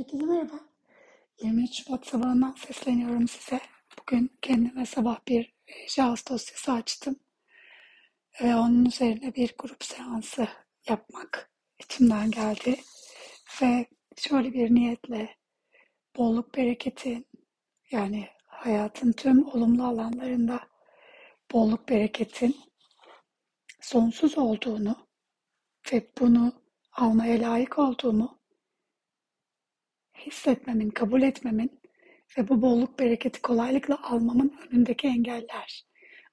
Herkese 0.00 0.24
merhaba. 0.24 0.60
23 1.42 1.84
Şubat 1.84 2.06
sabahından 2.06 2.52
sesleniyorum 2.52 3.28
size. 3.28 3.60
Bugün 4.00 4.38
kendime 4.42 4.86
sabah 4.86 5.18
bir 5.28 5.54
JAWS 5.88 6.26
dosyası 6.30 6.72
açtım. 6.72 7.16
Ve 8.42 8.56
onun 8.56 8.84
üzerine 8.84 9.34
bir 9.34 9.54
grup 9.58 9.84
seansı 9.84 10.48
yapmak 10.88 11.50
içimden 11.78 12.30
geldi. 12.30 12.80
Ve 13.62 13.86
şöyle 14.16 14.52
bir 14.52 14.74
niyetle 14.74 15.36
bolluk 16.16 16.54
bereketin 16.54 17.26
yani 17.90 18.28
hayatın 18.46 19.12
tüm 19.12 19.46
olumlu 19.46 19.84
alanlarında 19.84 20.60
bolluk 21.52 21.88
bereketin 21.88 22.56
sonsuz 23.80 24.38
olduğunu 24.38 24.96
ve 25.92 26.10
bunu 26.20 26.52
almaya 26.92 27.40
layık 27.40 27.78
olduğumu 27.78 28.39
hissetmemin, 30.26 30.90
kabul 30.90 31.22
etmemin 31.22 31.80
ve 32.38 32.48
bu 32.48 32.62
bolluk 32.62 32.98
bereketi 32.98 33.42
kolaylıkla 33.42 33.98
almamın 34.02 34.58
önündeki 34.70 35.06
engeller 35.06 35.84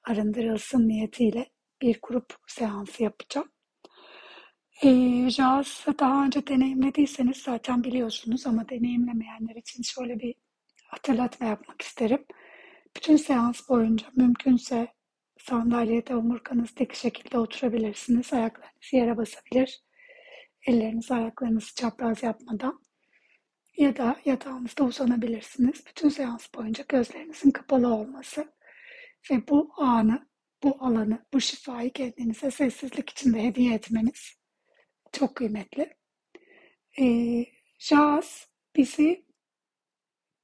arındırılsın 0.03 0.87
niyetiyle 0.87 1.45
bir 1.81 1.99
grup 2.03 2.33
seansı 2.47 3.03
yapacağım. 3.03 3.47
E, 4.83 4.89
Jazz'ı 5.29 5.99
daha 5.99 6.25
önce 6.25 6.47
deneyimlediyseniz 6.47 7.37
zaten 7.37 7.83
biliyorsunuz 7.83 8.47
ama 8.47 8.69
deneyimlemeyenler 8.69 9.55
için 9.55 9.83
şöyle 9.83 10.19
bir 10.19 10.35
hatırlatma 10.87 11.47
yapmak 11.47 11.81
isterim. 11.81 12.25
Bütün 12.95 13.15
seans 13.15 13.69
boyunca 13.69 14.07
mümkünse 14.15 14.87
sandalyede 15.39 16.15
omurganız 16.15 16.77
dik 16.77 16.93
şekilde 16.93 17.37
oturabilirsiniz. 17.37 18.33
Ayaklarınız 18.33 18.93
yere 18.93 19.17
basabilir. 19.17 19.81
Ellerinizi 20.67 21.13
ayaklarınızı 21.13 21.75
çapraz 21.75 22.23
yapmadan 22.23 22.79
ya 23.77 23.97
da 23.97 24.21
yatağınızda 24.25 24.83
uzanabilirsiniz. 24.83 25.83
Bütün 25.87 26.09
seans 26.09 26.47
boyunca 26.55 26.85
gözlerinizin 26.89 27.51
kapalı 27.51 27.93
olması 27.93 28.53
ve 29.31 29.47
bu 29.47 29.71
anı, 29.77 30.27
bu 30.63 30.77
alanı, 30.79 31.25
bu 31.33 31.41
şifayı 31.41 31.93
kendinize 31.93 32.51
sessizlik 32.51 33.09
içinde 33.09 33.43
hediye 33.43 33.73
etmeniz 33.73 34.37
çok 35.11 35.35
kıymetli. 35.35 35.97
Ee, 36.99 37.45
Jazz 37.79 38.47
bizi 38.75 39.25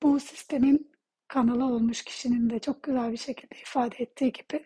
bu 0.04 0.20
sistemin 0.20 0.92
kanalı 1.28 1.66
olmuş 1.66 2.04
kişinin 2.04 2.50
de 2.50 2.60
çok 2.60 2.84
güzel 2.84 3.12
bir 3.12 3.18
şekilde 3.18 3.56
ifade 3.62 3.96
ettiği 4.00 4.32
gibi 4.32 4.66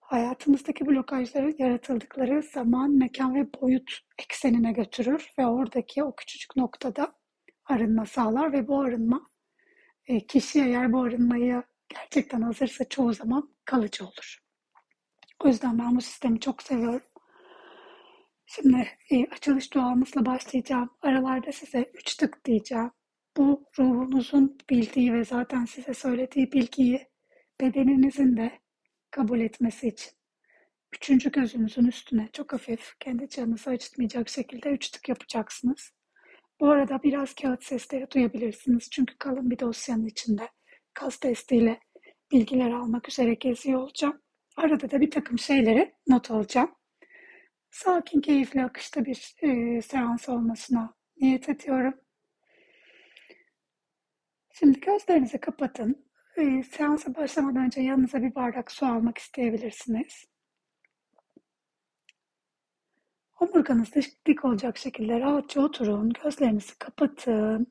hayatımızdaki 0.00 0.86
blokajları 0.86 1.54
yaratıldıkları 1.58 2.42
zaman, 2.42 2.90
mekan 2.90 3.34
ve 3.34 3.52
boyut 3.60 4.00
eksenine 4.18 4.72
götürür 4.72 5.32
ve 5.38 5.46
oradaki 5.46 6.04
o 6.04 6.16
küçücük 6.16 6.56
noktada 6.56 7.12
arınma 7.66 8.06
sağlar 8.06 8.52
ve 8.52 8.68
bu 8.68 8.80
arınma 8.80 9.30
e, 10.06 10.26
kişi 10.26 10.60
eğer 10.60 10.92
bu 10.92 11.02
arınmayı 11.02 11.62
gerçekten 11.88 12.42
hazırsa 12.42 12.84
çoğu 12.84 13.12
zaman 13.12 13.54
kalıcı 13.64 14.04
olur. 14.04 14.38
O 15.44 15.48
yüzden 15.48 15.78
ben 15.78 15.96
bu 15.96 16.00
sistemi 16.00 16.40
çok 16.40 16.62
seviyorum. 16.62 17.06
Şimdi 18.46 18.88
e, 19.10 19.26
açılış 19.26 19.74
duamızla 19.74 20.26
başlayacağım. 20.26 20.90
Aralarda 21.02 21.52
size 21.52 21.90
üç 21.94 22.16
tık 22.16 22.44
diyeceğim. 22.44 22.90
Bu 23.36 23.64
ruhunuzun 23.78 24.58
bildiği 24.70 25.12
ve 25.12 25.24
zaten 25.24 25.64
size 25.64 25.94
söylediği 25.94 26.52
bilgiyi 26.52 27.08
bedeninizin 27.60 28.36
de 28.36 28.52
kabul 29.10 29.40
etmesi 29.40 29.88
için. 29.88 30.12
Üçüncü 30.92 31.32
gözünüzün 31.32 31.86
üstüne 31.86 32.28
çok 32.32 32.52
hafif, 32.52 32.94
kendi 33.00 33.28
canınızı 33.28 33.70
acıtmayacak 33.70 34.28
şekilde 34.28 34.70
üç 34.70 34.90
tık 34.90 35.08
yapacaksınız. 35.08 35.92
Bu 36.60 36.70
arada 36.70 37.02
biraz 37.02 37.34
kağıt 37.34 37.64
sesleri 37.64 38.10
duyabilirsiniz. 38.10 38.90
Çünkü 38.90 39.18
kalın 39.18 39.50
bir 39.50 39.58
dosyanın 39.58 40.06
içinde 40.06 40.48
kas 40.94 41.16
testiyle 41.18 41.80
bilgiler 42.32 42.70
almak 42.70 43.08
üzere 43.08 43.34
geziyor 43.34 43.80
olacağım. 43.80 44.22
Arada 44.56 44.90
da 44.90 45.00
bir 45.00 45.10
takım 45.10 45.38
şeyleri 45.38 45.94
not 46.06 46.30
alacağım. 46.30 46.74
Sakin, 47.70 48.20
keyifli, 48.20 48.64
akışta 48.64 49.04
bir 49.04 49.34
e, 49.42 49.82
seans 49.82 50.28
olmasına 50.28 50.94
niyet 51.20 51.48
ediyorum. 51.48 51.94
Şimdi 54.52 54.80
gözlerinizi 54.80 55.38
kapatın. 55.38 56.06
E, 56.36 56.62
seansa 56.62 57.14
başlamadan 57.14 57.64
önce 57.64 57.80
yanınıza 57.80 58.22
bir 58.22 58.34
bardak 58.34 58.72
su 58.72 58.86
almak 58.86 59.18
isteyebilirsiniz. 59.18 60.33
Omurganız 63.44 63.90
dik 64.26 64.44
olacak 64.44 64.78
şekilde 64.78 65.20
rahatça 65.20 65.60
oturun. 65.60 66.12
Gözlerinizi 66.24 66.78
kapatın. 66.78 67.66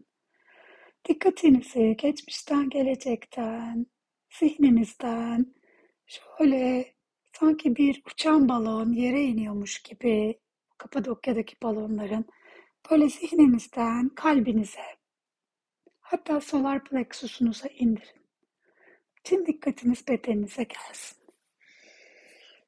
Dikkatinizi 1.09 1.95
geçmişten, 1.97 2.69
gelecekten, 2.69 3.85
zihninizden 4.39 5.55
şöyle 6.07 6.93
sanki 7.39 7.75
bir 7.75 8.01
uçan 8.11 8.49
balon 8.49 8.91
yere 8.91 9.21
iniyormuş 9.21 9.81
gibi 9.81 10.39
Kapadokya'daki 10.77 11.55
balonların 11.63 12.25
böyle 12.91 13.09
zihninizden 13.09 14.09
kalbinize 14.09 14.85
hatta 15.99 16.41
solar 16.41 16.83
plexusunuza 16.83 17.67
indirin. 17.67 18.25
Tüm 19.23 19.45
dikkatiniz 19.45 20.07
bedeninize 20.07 20.63
gelsin. 20.63 21.17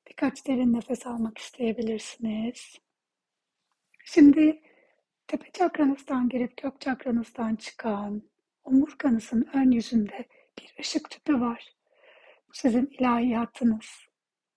Birkaç 0.10 0.48
derin 0.48 0.74
nefes 0.74 1.08
almak 1.08 1.38
isteyebilirsiniz. 1.38 2.84
Şimdi 4.08 4.62
tepe 5.28 5.52
çakranızdan 5.52 6.30
girip 6.30 6.58
kök 6.58 6.82
çakranızdan 6.82 7.56
çıkan 7.56 8.30
omurganızın 8.64 9.50
ön 9.54 9.72
yüzünde 9.72 10.26
bir 10.60 10.76
ışık 10.80 11.10
tüpü 11.10 11.40
var. 11.42 11.76
Bu 12.50 12.54
sizin 12.54 12.86
ilahiyatınız. 12.86 13.86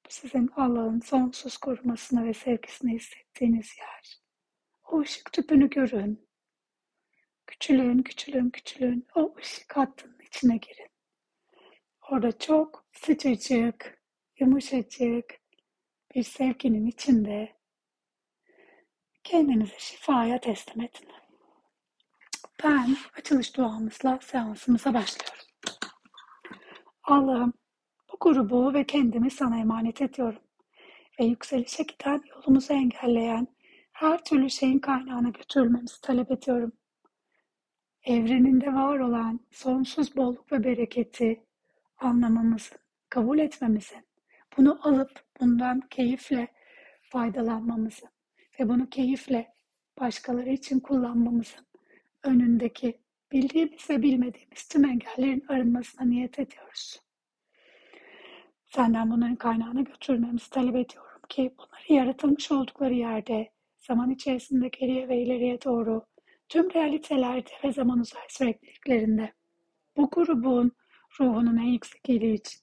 Bu 0.06 0.10
sizin 0.10 0.50
Allah'ın 0.56 1.00
sonsuz 1.00 1.56
korumasını 1.56 2.26
ve 2.26 2.34
sevgisini 2.34 2.94
hissettiğiniz 2.94 3.78
yer. 3.78 4.20
O 4.90 5.00
ışık 5.00 5.32
tüpünü 5.32 5.70
görün. 5.70 6.28
Küçülün, 7.46 8.02
küçülün, 8.02 8.50
küçülün. 8.50 9.06
O 9.14 9.34
ışık 9.38 9.76
hattının 9.76 10.20
içine 10.26 10.56
girin. 10.56 10.90
Orada 12.10 12.38
çok 12.38 12.86
sıcacık, 12.92 14.02
yumuşacık 14.38 15.40
bir 16.14 16.22
sevginin 16.22 16.86
içinde 16.86 17.57
Kendinizi 19.30 19.74
şifaya 19.78 20.40
teslim 20.40 20.80
edin. 20.80 21.08
Ben 22.64 22.96
açılış 23.18 23.56
duamızla 23.56 24.18
seansımıza 24.22 24.94
başlıyorum. 24.94 25.44
Allah'ım 27.02 27.52
bu 28.12 28.16
grubu 28.20 28.74
ve 28.74 28.84
kendimi 28.86 29.30
sana 29.30 29.58
emanet 29.58 30.02
ediyorum. 30.02 30.42
Ve 31.20 31.24
yükselişe 31.24 31.82
giden 31.82 32.22
yolumuzu 32.30 32.72
engelleyen 32.72 33.46
her 33.92 34.24
türlü 34.24 34.50
şeyin 34.50 34.78
kaynağına 34.78 35.28
götürülmemizi 35.28 36.00
talep 36.00 36.30
ediyorum. 36.30 36.72
Evreninde 38.04 38.74
var 38.74 38.98
olan 38.98 39.40
sonsuz 39.50 40.16
bolluk 40.16 40.52
ve 40.52 40.64
bereketi 40.64 41.44
anlamamızın, 41.98 42.78
kabul 43.08 43.38
etmemizin, 43.38 44.06
bunu 44.56 44.88
alıp 44.88 45.24
bundan 45.40 45.80
keyifle 45.80 46.48
faydalanmamızın, 47.02 48.08
ve 48.60 48.68
bunu 48.68 48.90
keyifle 48.90 49.52
başkaları 50.00 50.50
için 50.50 50.80
kullanmamızın 50.80 51.66
önündeki 52.22 53.00
bildiğimiz 53.32 53.90
ve 53.90 54.02
bilmediğimiz 54.02 54.68
tüm 54.68 54.84
engellerin 54.84 55.44
arınmasına 55.48 56.06
niyet 56.06 56.38
ediyoruz. 56.38 57.00
Senden 58.66 59.10
bunların 59.10 59.36
kaynağını 59.36 59.84
götürmemizi 59.84 60.50
talep 60.50 60.76
ediyorum 60.76 61.20
ki 61.28 61.54
bunları 61.58 61.92
yaratılmış 61.92 62.52
oldukları 62.52 62.94
yerde 62.94 63.50
zaman 63.78 64.10
içerisinde 64.10 64.68
geriye 64.68 65.08
ve 65.08 65.22
ileriye 65.22 65.62
doğru 65.62 66.06
tüm 66.48 66.74
realitelerde 66.74 67.50
ve 67.64 67.72
zaman 67.72 67.98
uzay 67.98 68.22
sürekliliklerinde 68.28 69.32
bu 69.96 70.10
grubun 70.10 70.72
ruhunun 71.20 71.56
en 71.56 71.72
yüksek 71.72 72.08
iyiliği 72.08 72.34
için 72.34 72.60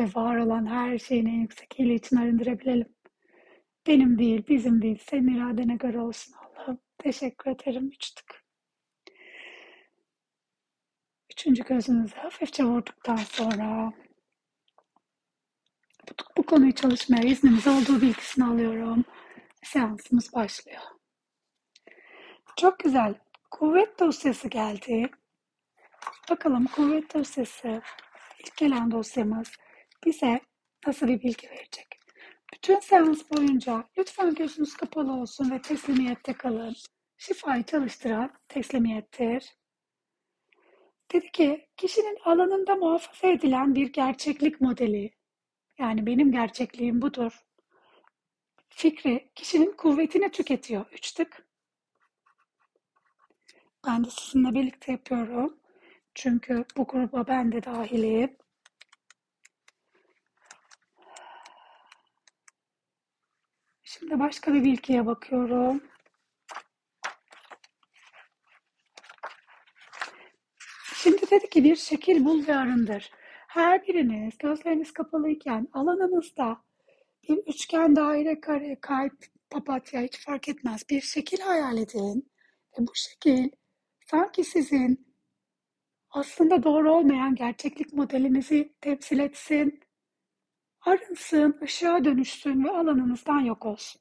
ve 0.00 0.04
var 0.14 0.36
olan 0.36 0.66
her 0.66 0.98
şeyin 0.98 1.26
en 1.26 1.40
yüksek 1.40 1.80
iyiliği 1.80 1.96
için 1.96 2.16
arındırabilelim. 2.16 2.93
Benim 3.86 4.18
değil, 4.18 4.42
bizim 4.48 4.82
değil, 4.82 4.98
senin 5.06 5.34
iradene 5.36 5.76
göre 5.76 6.00
olsun 6.00 6.34
Allah'ım. 6.34 6.78
Teşekkür 6.98 7.50
ederim. 7.50 7.88
Üç 7.88 8.10
tık. 8.10 8.44
Üçüncü 11.32 11.64
gözünüzü 11.64 12.16
hafifçe 12.16 12.64
vurduktan 12.64 13.16
sonra 13.16 13.92
bu, 16.08 16.12
bu 16.36 16.46
konuyu 16.46 16.74
çalışmaya 16.74 17.22
izniniz 17.22 17.66
olduğu 17.66 18.00
bilgisini 18.00 18.44
alıyorum. 18.44 19.04
Seansımız 19.62 20.32
başlıyor. 20.34 20.82
Çok 22.56 22.78
güzel. 22.78 23.14
Kuvvet 23.50 24.00
dosyası 24.00 24.48
geldi. 24.48 25.10
Bakalım 26.30 26.66
kuvvet 26.66 27.14
dosyası 27.14 27.82
ilk 28.38 28.56
gelen 28.56 28.90
dosyamız 28.90 29.52
bize 30.04 30.40
nasıl 30.86 31.08
bir 31.08 31.22
bilgi 31.22 31.50
verecek? 31.50 31.93
Bütün 32.64 32.80
seans 32.80 33.30
boyunca 33.30 33.84
lütfen 33.98 34.34
gözünüz 34.34 34.76
kapalı 34.76 35.12
olsun 35.12 35.50
ve 35.50 35.62
teslimiyette 35.62 36.32
kalın. 36.32 36.74
şifayı 37.18 37.62
çalıştıran 37.62 38.32
teslimiyettir. 38.48 39.56
Dedi 41.12 41.32
ki 41.32 41.68
kişinin 41.76 42.18
alanında 42.24 42.74
muhafaza 42.74 43.26
edilen 43.26 43.74
bir 43.74 43.92
gerçeklik 43.92 44.60
modeli, 44.60 45.10
yani 45.78 46.06
benim 46.06 46.32
gerçekliğim 46.32 47.02
budur. 47.02 47.44
Fikri 48.68 49.30
kişinin 49.34 49.72
kuvvetini 49.72 50.30
tüketiyor. 50.30 50.86
Üç 50.92 51.12
tık. 51.12 51.46
Ben 53.86 54.04
de 54.04 54.08
sizinle 54.10 54.54
birlikte 54.54 54.92
yapıyorum. 54.92 55.60
Çünkü 56.14 56.64
bu 56.76 56.86
gruba 56.86 57.26
ben 57.26 57.52
de 57.52 57.64
dahilim. 57.64 58.36
Şimdi 63.98 64.18
başka 64.18 64.54
bir 64.54 64.64
bilgiye 64.64 65.06
bakıyorum. 65.06 65.80
Şimdi 70.94 71.30
dedi 71.30 71.50
ki 71.50 71.64
bir 71.64 71.76
şekil 71.76 72.24
bul 72.24 72.46
ve 72.46 72.56
arındır. 72.56 73.10
Her 73.48 73.86
biriniz 73.86 74.38
gözleriniz 74.38 74.92
kapalıyken 74.92 75.68
alanınızda 75.72 76.56
bir 77.28 77.36
üçgen, 77.36 77.96
daire, 77.96 78.40
kare, 78.40 78.80
kalp, 78.80 79.24
papatya 79.50 80.00
hiç 80.00 80.24
fark 80.24 80.48
etmez. 80.48 80.82
Bir 80.90 81.00
şekil 81.00 81.40
hayal 81.40 81.78
edin 81.78 82.30
ve 82.78 82.86
bu 82.86 82.94
şekil 82.94 83.48
sanki 84.06 84.44
sizin 84.44 85.14
aslında 86.10 86.62
doğru 86.62 86.92
olmayan 86.92 87.34
gerçeklik 87.34 87.92
modelinizi 87.92 88.72
temsil 88.80 89.18
etsin, 89.18 89.80
arınsın, 90.86 91.58
ışığa 91.62 92.04
dönüşsün 92.04 92.64
ve 92.64 92.70
alanınızdan 92.70 93.40
yok 93.40 93.66
olsun. 93.66 94.00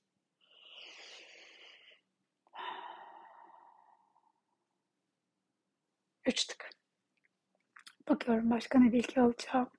Üç 6.25 6.45
tık. 6.45 6.69
Bakıyorum 8.09 8.49
başka 8.49 8.79
ne 8.79 8.91
bilgi 8.91 9.21
alacağım. 9.21 9.69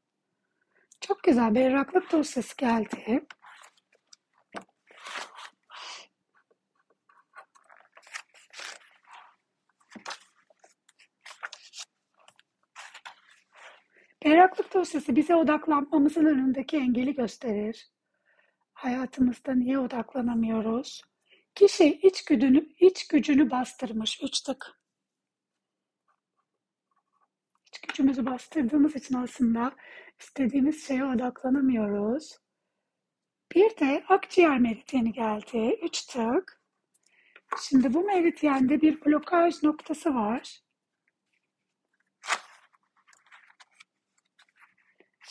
Çok 1.00 1.22
güzel 1.22 1.54
berraklık 1.54 2.12
dosyası 2.12 2.56
geldi. 2.56 3.26
Berraklık 14.24 14.74
dosyası 14.74 15.16
bize 15.16 15.34
odaklanmamızın 15.34 16.24
önündeki 16.24 16.76
engeli 16.76 17.14
gösterir. 17.14 17.90
Hayatımızda 18.72 19.54
niye 19.54 19.78
odaklanamıyoruz? 19.78 21.02
Kişi 21.54 21.84
iç 21.84 22.24
gücünü, 22.24 22.68
iç 22.80 23.08
gücünü 23.08 23.50
bastırmış. 23.50 24.20
Üç 24.22 24.40
tık. 24.40 24.80
İç 27.66 27.80
gücümüzü 27.80 28.26
bastırdığımız 28.26 28.96
için 28.96 29.14
aslında 29.14 29.72
istediğimiz 30.20 30.86
şeye 30.86 31.04
odaklanamıyoruz. 31.04 32.38
Bir 33.54 33.76
de 33.76 34.04
akciğer 34.08 34.58
meridyeni 34.58 35.12
geldi. 35.12 35.78
Üç 35.82 36.06
tık. 36.06 36.60
Şimdi 37.62 37.94
bu 37.94 38.04
meridyende 38.04 38.80
bir 38.80 39.04
blokaj 39.04 39.62
noktası 39.62 40.14
var. 40.14 40.63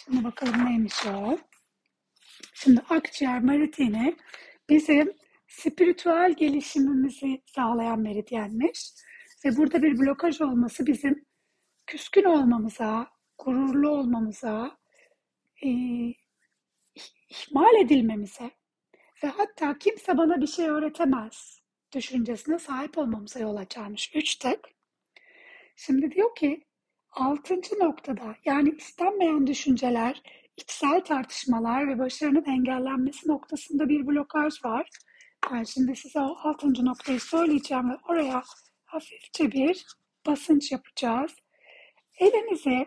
Şimdi 0.06 0.24
bakalım 0.24 0.66
neymiş 0.66 1.06
o. 1.06 1.38
Şimdi 2.54 2.82
akciğer 2.90 3.40
meridyeni 3.40 4.16
bizim 4.70 5.14
spiritüel 5.48 6.34
gelişimimizi 6.38 7.42
sağlayan 7.46 8.00
meridyenmiş. 8.00 8.92
Ve 9.46 9.58
burada 9.58 9.84
bir 9.84 10.00
blokaj 10.00 10.42
olması 10.42 10.86
bizim 10.86 11.26
küskün 11.88 12.24
olmamıza, 12.24 13.08
gururlu 13.38 13.90
olmamıza, 13.90 14.78
e, 15.64 15.70
ihmal 17.30 17.76
edilmemize 17.82 18.52
ve 19.24 19.28
hatta 19.28 19.78
kimse 19.78 20.18
bana 20.18 20.42
bir 20.42 20.48
şey 20.48 20.68
öğretemez 20.68 21.62
düşüncesine 21.96 22.60
sahip 22.60 22.98
olmamıza 22.98 23.40
yol 23.40 23.56
açarmış. 23.56 24.12
Üç 24.16 24.36
tek. 24.36 24.60
Şimdi 25.76 26.12
diyor 26.12 26.36
ki 26.36 26.66
altıncı 27.16 27.80
noktada 27.80 28.36
yani 28.46 28.70
istenmeyen 28.70 29.48
düşünceler, 29.48 30.22
içsel 30.58 31.04
tartışmalar 31.04 31.88
ve 31.88 32.00
başarının 32.00 32.46
engellenmesi 32.46 33.30
noktasında 33.30 33.90
bir 33.90 34.08
blokaj 34.08 34.66
var. 34.66 34.90
Ben 35.52 35.64
şimdi 35.64 35.96
size 35.96 36.20
o 36.20 36.38
altıncı 36.44 36.86
noktayı 36.86 37.20
söyleyeceğim 37.20 37.90
ve 37.90 37.98
oraya 38.08 38.44
hafifçe 38.86 39.52
bir 39.52 39.86
basınç 40.26 40.72
yapacağız. 40.72 41.32
Elinizi 42.20 42.86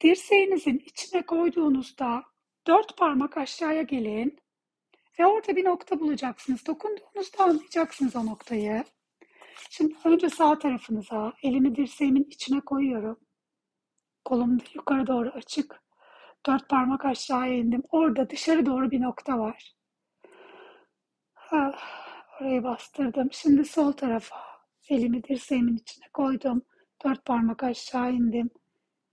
dirseğinizin 0.00 0.82
içine 0.86 1.22
koyduğunuzda 1.22 2.22
dört 2.66 2.96
parmak 2.96 3.36
aşağıya 3.36 3.82
gelin 3.82 4.38
ve 5.18 5.26
orada 5.26 5.56
bir 5.56 5.64
nokta 5.64 6.00
bulacaksınız. 6.00 6.66
Dokunduğunuzda 6.66 7.44
anlayacaksınız 7.44 8.16
o 8.16 8.26
noktayı. 8.26 8.84
Şimdi 9.70 9.94
önce 10.04 10.28
sağ 10.28 10.58
tarafınıza 10.58 11.32
elimi 11.42 11.76
dirseğimin 11.76 12.24
içine 12.30 12.60
koyuyorum. 12.60 13.18
Kolum 14.24 14.58
yukarı 14.74 15.06
doğru 15.06 15.28
açık. 15.28 15.82
Dört 16.46 16.68
parmak 16.68 17.04
aşağıya 17.04 17.54
indim. 17.54 17.82
Orada 17.90 18.30
dışarı 18.30 18.66
doğru 18.66 18.90
bir 18.90 19.00
nokta 19.00 19.38
var. 19.38 19.74
Ah, 21.50 21.72
orayı 22.40 22.62
bastırdım. 22.64 23.28
Şimdi 23.32 23.64
sol 23.64 23.92
tarafa 23.92 24.36
elimi 24.88 25.24
dirseğimin 25.24 25.76
içine 25.76 26.04
koydum. 26.12 26.62
Dört 27.04 27.24
parmak 27.24 27.62
aşağı 27.62 28.12
indim. 28.12 28.50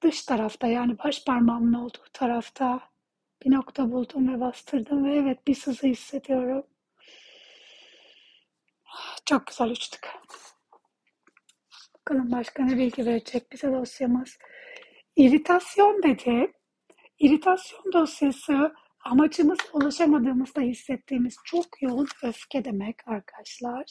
Dış 0.01 0.23
tarafta 0.25 0.67
yani 0.67 0.99
baş 0.99 1.25
parmağımın 1.25 1.73
olduğu 1.73 2.05
tarafta 2.13 2.79
bir 3.45 3.51
nokta 3.51 3.91
buldum 3.91 4.33
ve 4.33 4.39
bastırdım 4.39 5.05
ve 5.05 5.15
evet 5.15 5.47
bir 5.47 5.55
sızı 5.55 5.87
hissediyorum. 5.87 6.63
Çok 9.25 9.47
güzel 9.47 9.69
uçtuk. 9.69 10.01
Bakalım 11.99 12.31
başka 12.31 12.63
ne 12.63 12.77
bilgi 12.77 13.05
verecek 13.05 13.51
bize 13.51 13.71
dosyamız. 13.71 14.37
İritasyon 15.15 16.03
dedi. 16.03 16.51
İritasyon 17.19 17.93
dosyası 17.93 18.73
amacımız 19.03 19.57
ulaşamadığımızda 19.73 20.61
hissettiğimiz 20.61 21.35
çok 21.45 21.81
yoğun 21.81 22.07
öfke 22.23 22.65
demek 22.65 23.07
arkadaşlar. 23.07 23.85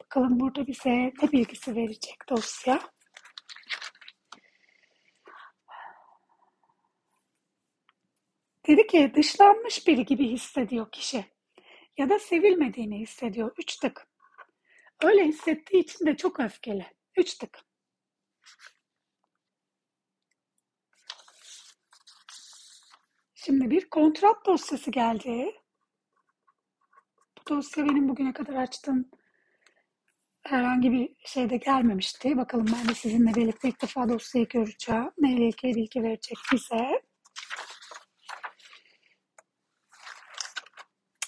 Bakalım 0.00 0.40
burada 0.40 0.66
bize 0.66 0.90
ne 0.90 1.32
bilgisi 1.32 1.76
verecek 1.76 2.16
dosya. 2.28 2.80
Dedi 8.68 8.86
ki 8.86 9.12
dışlanmış 9.16 9.86
biri 9.86 10.04
gibi 10.04 10.28
hissediyor 10.28 10.90
kişi. 10.92 11.33
Ya 11.96 12.08
da 12.08 12.18
sevilmediğini 12.18 13.00
hissediyor. 13.00 13.52
Üç 13.58 13.76
tık. 13.76 14.06
Öyle 15.02 15.24
hissettiği 15.24 15.82
için 15.82 16.06
de 16.06 16.16
çok 16.16 16.40
öfkeli. 16.40 16.86
Üç 17.16 17.34
tık. 17.34 17.58
Şimdi 23.34 23.70
bir 23.70 23.90
kontrat 23.90 24.46
dosyası 24.46 24.90
geldi. 24.90 25.54
Bu 27.38 27.48
dosya 27.48 27.84
benim 27.84 28.08
bugüne 28.08 28.32
kadar 28.32 28.54
açtığım 28.54 29.10
herhangi 30.42 30.92
bir 30.92 31.14
şeyde 31.24 31.56
gelmemişti. 31.56 32.36
Bakalım 32.36 32.66
ben 32.78 32.88
de 32.88 32.94
sizinle 32.94 33.34
birlikte 33.34 33.68
ilk 33.68 33.82
defa 33.82 34.08
dosyayı 34.08 34.48
göreceğim. 34.48 35.10
Neyle 35.18 35.46
ilgili 35.48 35.74
bilgi 35.74 36.02
verecek 36.02 36.38
bize. 36.52 37.02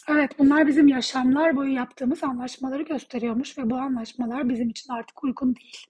Evet, 0.08 0.38
bunlar 0.38 0.66
bizim 0.66 0.88
yaşamlar 0.88 1.56
boyu 1.56 1.72
yaptığımız 1.72 2.24
anlaşmaları 2.24 2.82
gösteriyormuş 2.82 3.58
ve 3.58 3.70
bu 3.70 3.76
anlaşmalar 3.76 4.48
bizim 4.48 4.68
için 4.68 4.92
artık 4.92 5.24
uygun 5.24 5.56
değil. 5.56 5.86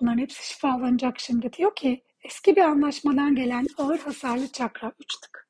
Bunların 0.00 0.18
hepsi 0.18 0.48
şifalanacak 0.48 1.20
şimdi. 1.20 1.52
Diyor 1.52 1.76
ki 1.76 2.04
eski 2.22 2.56
bir 2.56 2.62
anlaşmadan 2.62 3.34
gelen 3.34 3.66
ağır 3.78 3.98
hasarlı 3.98 4.52
çakra 4.52 4.92
3 5.00 5.20
tık. 5.20 5.48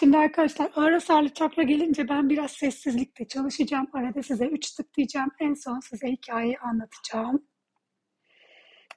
Şimdi 0.00 0.18
arkadaşlar 0.18 0.70
ağır 0.76 0.92
hasarlı 0.92 1.28
çakra 1.34 1.62
gelince 1.62 2.08
ben 2.08 2.30
biraz 2.30 2.50
sessizlikte 2.50 3.28
çalışacağım. 3.28 3.86
Arada 3.92 4.22
size 4.22 4.46
3 4.46 4.70
tık 4.70 4.94
diyeceğim. 4.96 5.28
En 5.40 5.54
son 5.54 5.80
size 5.80 6.06
hikayeyi 6.06 6.58
anlatacağım. 6.58 7.46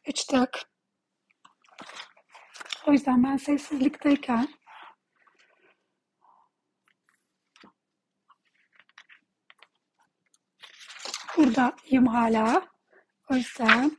3 0.07 0.23
tık. 0.23 0.59
O 2.87 2.91
yüzden 2.91 3.23
ben 3.23 3.37
sessizlikteyken 3.37 4.47
buradayım 11.37 12.07
hala. 12.07 12.67
O 13.31 13.35
yüzden 13.35 13.97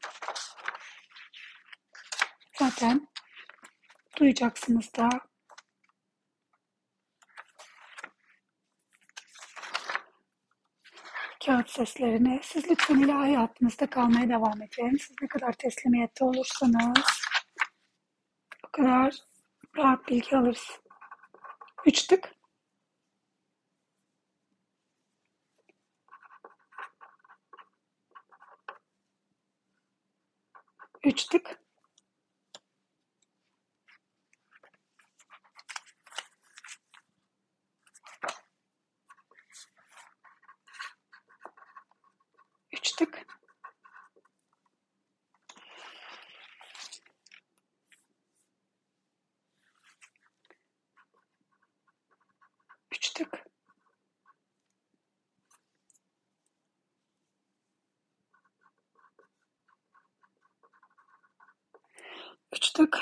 zaten 2.58 3.08
duyacaksınız 4.16 4.94
da. 4.94 5.28
kağıt 11.48 11.70
seslerini. 11.70 12.40
Siz 12.42 12.70
lütfen 12.70 12.98
ilahi 12.98 13.16
hayatınızda 13.16 13.86
kalmaya 13.86 14.28
devam 14.28 14.62
edin. 14.62 14.96
Siz 14.96 15.16
ne 15.22 15.28
kadar 15.28 15.52
teslimiyette 15.52 16.24
olursanız 16.24 17.22
o 18.64 18.68
kadar 18.72 19.14
rahat 19.76 20.08
bilgi 20.08 20.36
alırız. 20.36 20.80
Üç 21.86 22.06
tık. 22.06 22.37
Üç 31.08 31.24
tık. 31.24 31.60
Üç 42.72 42.92
tık. 42.92 43.26
Üç 52.92 53.10
tık. 53.12 53.48
Üç 62.58 62.70
tık. 62.70 62.98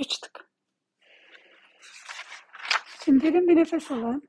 Üç 0.00 0.18
tık. 0.18 0.50
Şimdi 3.04 3.24
derin 3.24 3.48
bir 3.48 3.56
nefes 3.56 3.90
alın. 3.90 4.28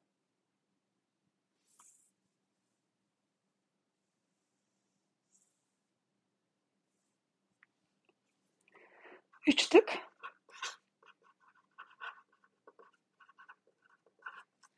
Üç 9.47 9.67
tık. 9.67 9.93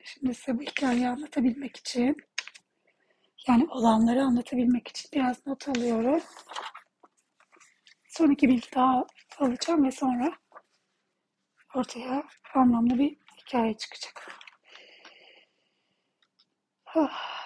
Şimdi 0.04 0.34
size 0.34 0.58
bu 0.58 0.62
hikayeyi 0.62 1.08
anlatabilmek 1.08 1.76
için 1.76 2.16
yani 3.48 3.66
olanları 3.70 4.22
anlatabilmek 4.24 4.88
için 4.88 5.10
biraz 5.14 5.46
not 5.46 5.68
alıyorum. 5.68 6.22
Son 8.08 8.30
iki 8.30 8.48
bilgi 8.48 8.68
daha 8.74 9.06
alacağım 9.38 9.84
ve 9.84 9.90
sonra 9.90 10.32
ortaya 11.74 12.24
anlamlı 12.54 12.98
bir 12.98 13.16
hikaye 13.38 13.76
çıkacak. 13.76 14.32
Ah. 16.94 17.45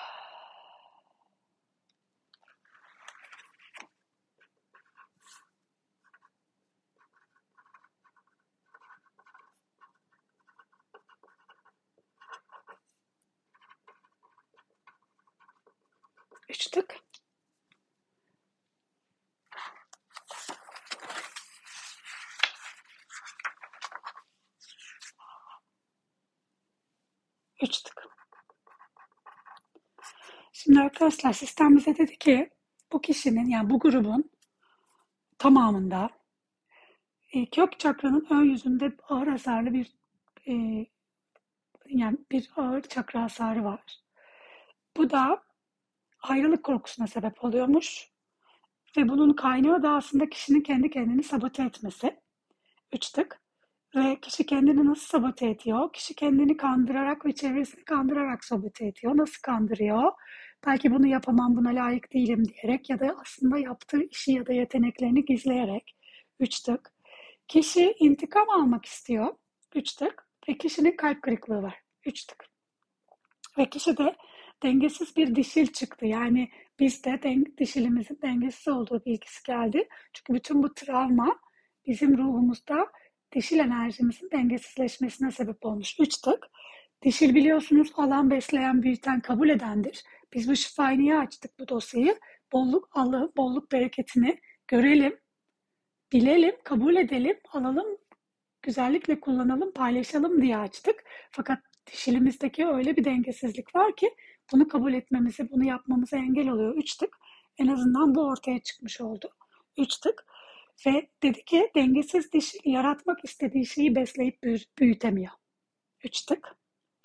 Üç 16.50 16.66
tık. 16.66 16.96
Üç 27.62 27.82
tık. 27.82 28.08
Şimdi 30.52 30.80
arkadaşlar 30.80 31.32
sistem 31.32 31.76
bize 31.76 31.96
dedi 31.96 32.18
ki 32.18 32.50
bu 32.92 33.00
kişinin 33.00 33.48
yani 33.48 33.70
bu 33.70 33.78
grubun 33.78 34.30
tamamında 35.38 36.10
e, 37.32 37.46
kök 37.50 37.80
çakranın 37.80 38.26
ön 38.30 38.44
yüzünde 38.44 38.92
ağır 39.08 39.26
hasarlı 39.26 39.72
bir 39.72 39.92
e, 40.48 40.86
yani 41.86 42.18
bir 42.30 42.50
ağır 42.56 42.82
çakra 42.82 43.22
hasarı 43.22 43.64
var. 43.64 44.00
Bu 44.96 45.10
da 45.10 45.49
ayrılık 46.22 46.64
korkusuna 46.64 47.06
sebep 47.06 47.44
oluyormuş. 47.44 48.10
Ve 48.96 49.08
bunun 49.08 49.32
kaynağı 49.32 49.82
da 49.82 49.90
aslında 49.90 50.28
kişinin 50.28 50.60
kendi 50.60 50.90
kendini 50.90 51.22
sabote 51.22 51.62
etmesi. 51.62 52.16
Üç 52.92 53.10
tık. 53.10 53.40
Ve 53.96 54.20
kişi 54.20 54.46
kendini 54.46 54.86
nasıl 54.86 55.06
sabote 55.06 55.50
ediyor? 55.50 55.92
Kişi 55.92 56.14
kendini 56.14 56.56
kandırarak 56.56 57.26
ve 57.26 57.34
çevresini 57.34 57.84
kandırarak 57.84 58.44
sabote 58.44 58.86
ediyor. 58.86 59.16
Nasıl 59.16 59.42
kandırıyor? 59.42 60.12
Belki 60.66 60.90
bunu 60.90 61.06
yapamam, 61.06 61.56
buna 61.56 61.68
layık 61.68 62.12
değilim 62.12 62.44
diyerek 62.48 62.90
ya 62.90 63.00
da 63.00 63.16
aslında 63.20 63.58
yaptığı 63.58 64.02
işi 64.02 64.32
ya 64.32 64.46
da 64.46 64.52
yeteneklerini 64.52 65.24
gizleyerek. 65.24 65.96
Üç 66.40 66.60
tık. 66.60 66.92
Kişi 67.48 67.94
intikam 67.98 68.50
almak 68.50 68.84
istiyor. 68.84 69.34
Üç 69.74 69.92
tık. 69.94 70.28
Ve 70.48 70.58
kişinin 70.58 70.96
kalp 70.96 71.22
kırıklığı 71.22 71.62
var. 71.62 71.74
Üç 72.06 72.24
tık. 72.24 72.44
Ve 73.58 73.70
kişi 73.70 73.96
de 73.96 74.16
dengesiz 74.62 75.16
bir 75.16 75.34
dişil 75.34 75.66
çıktı. 75.66 76.06
Yani 76.06 76.50
bizde 76.80 77.22
den 77.22 77.44
dişilimizin 77.58 78.18
dengesiz 78.22 78.68
olduğu 78.68 79.04
bilgisi 79.04 79.46
geldi. 79.46 79.88
Çünkü 80.12 80.34
bütün 80.34 80.62
bu 80.62 80.74
travma 80.74 81.40
bizim 81.86 82.18
ruhumuzda 82.18 82.86
dişil 83.32 83.58
enerjimizin 83.58 84.30
dengesizleşmesine 84.30 85.30
sebep 85.30 85.66
olmuş. 85.66 85.96
Üç 86.00 86.16
tık. 86.20 86.46
Dişil 87.02 87.34
biliyorsunuz 87.34 87.92
alan, 87.96 88.30
besleyen, 88.30 88.82
büyüten, 88.82 89.20
kabul 89.20 89.48
edendir. 89.48 90.04
Biz 90.32 90.50
bu 90.50 90.56
şifayı 90.56 90.98
niye 90.98 91.18
açtık 91.18 91.58
bu 91.58 91.68
dosyayı? 91.68 92.18
Bolluk 92.52 92.88
Allah'ın 92.92 93.32
bolluk 93.36 93.72
bereketini 93.72 94.40
görelim, 94.68 95.20
bilelim, 96.12 96.56
kabul 96.64 96.96
edelim, 96.96 97.36
alalım, 97.52 97.98
güzellikle 98.62 99.20
kullanalım, 99.20 99.72
paylaşalım 99.72 100.42
diye 100.42 100.56
açtık. 100.56 101.04
Fakat 101.30 101.58
dişilimizdeki 101.86 102.66
öyle 102.66 102.96
bir 102.96 103.04
dengesizlik 103.04 103.74
var 103.74 103.96
ki 103.96 104.10
bunu 104.52 104.68
kabul 104.68 104.92
etmemizi, 104.92 105.50
bunu 105.50 105.64
yapmamıza 105.64 106.16
engel 106.16 106.48
oluyor. 106.48 106.74
Üç 106.76 106.96
tık. 106.96 107.18
En 107.58 107.66
azından 107.66 108.14
bu 108.14 108.26
ortaya 108.26 108.58
çıkmış 108.58 109.00
oldu. 109.00 109.30
Üç 109.78 109.96
tık. 109.96 110.24
Ve 110.86 111.08
dedi 111.22 111.44
ki 111.44 111.70
dengesiz 111.74 112.32
dişil 112.32 112.60
yaratmak 112.64 113.24
istediği 113.24 113.66
şeyi 113.66 113.94
besleyip 113.94 114.42
büyütemiyor. 114.78 115.32
Üç 116.04 116.22
tık. 116.22 116.56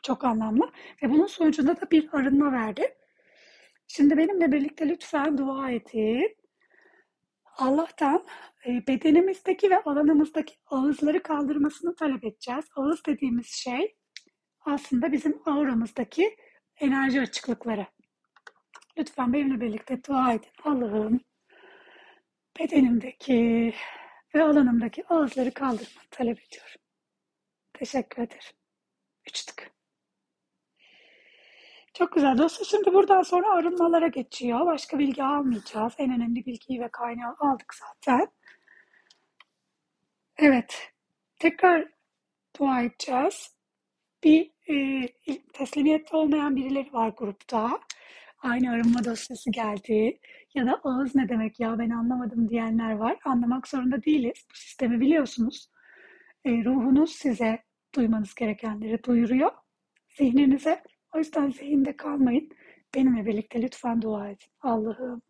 Çok 0.03 0.23
anlamlı. 0.23 0.71
Ve 1.03 1.09
bunun 1.09 1.27
sonucunda 1.27 1.81
da 1.81 1.91
bir 1.91 2.09
arınma 2.11 2.51
verdi. 2.51 2.95
Şimdi 3.87 4.17
benimle 4.17 4.51
birlikte 4.51 4.89
lütfen 4.89 5.37
dua 5.37 5.71
edin. 5.71 6.37
Allah'tan 7.57 8.25
e, 8.65 8.87
bedenimizdeki 8.87 9.69
ve 9.69 9.83
alanımızdaki 9.83 10.53
ağızları 10.67 11.23
kaldırmasını 11.23 11.95
talep 11.95 12.23
edeceğiz. 12.23 12.65
Ağız 12.75 13.05
dediğimiz 13.05 13.47
şey 13.47 13.95
aslında 14.65 15.11
bizim 15.11 15.41
auramızdaki 15.45 16.35
enerji 16.79 17.21
açıklıkları. 17.21 17.87
Lütfen 18.97 19.33
benimle 19.33 19.61
birlikte 19.61 20.03
dua 20.03 20.33
edin. 20.33 20.51
Allah'ım 20.63 21.19
bedenimdeki 22.59 23.73
ve 24.35 24.43
alanımdaki 24.43 25.07
ağızları 25.07 25.53
kaldırmanı 25.53 26.07
talep 26.11 26.39
ediyorum. 26.41 26.81
Teşekkür 27.73 28.21
ederim. 28.23 28.57
Üç 29.27 29.45
tık. 29.45 29.71
Çok 31.93 32.11
güzel 32.11 32.37
dostlar. 32.37 32.65
Şimdi 32.65 32.93
buradan 32.93 33.21
sonra 33.21 33.51
arınmalara 33.51 34.07
geçiyor. 34.07 34.65
Başka 34.65 34.99
bilgi 34.99 35.23
almayacağız. 35.23 35.93
En 35.97 36.11
önemli 36.11 36.45
bilgiyi 36.45 36.81
ve 36.81 36.89
kaynağı 36.91 37.35
aldık 37.39 37.73
zaten. 37.73 38.27
Evet. 40.37 40.91
Tekrar 41.39 41.87
dua 42.59 42.81
edeceğiz. 42.81 43.54
Bir 44.25 44.51
e, 44.69 45.07
teslimiyette 45.53 46.17
olmayan 46.17 46.55
birileri 46.55 46.93
var 46.93 47.13
grupta. 47.17 47.79
Aynı 48.39 48.71
arınma 48.71 49.03
dosyası 49.05 49.51
geldi. 49.51 50.19
Ya 50.55 50.65
da 50.65 50.81
ağız 50.83 51.15
ne 51.15 51.29
demek 51.29 51.59
ya 51.59 51.79
ben 51.79 51.89
anlamadım 51.89 52.49
diyenler 52.49 52.91
var. 52.91 53.17
Anlamak 53.25 53.67
zorunda 53.67 54.03
değiliz. 54.03 54.45
Bu 54.51 54.55
sistemi 54.55 54.99
biliyorsunuz. 54.99 55.69
E, 56.45 56.51
ruhunuz 56.51 57.11
size 57.11 57.63
duymanız 57.95 58.35
gerekenleri 58.35 59.03
duyuruyor. 59.03 59.51
Zihninize 60.17 60.83
o 61.15 61.17
yüzden 61.17 61.49
zihinde 61.49 61.97
kalmayın. 61.97 62.49
Benimle 62.95 63.25
birlikte 63.25 63.61
lütfen 63.61 64.01
dua 64.01 64.27
edin. 64.27 64.47
Allah'ım 64.61 65.21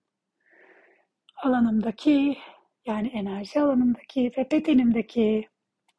alanımdaki 1.43 2.37
yani 2.85 3.07
enerji 3.07 3.61
alanımdaki 3.61 4.31
ve 4.37 4.51
bedenimdeki 4.51 5.49